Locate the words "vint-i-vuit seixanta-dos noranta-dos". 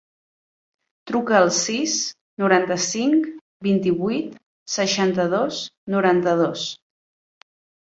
3.71-6.71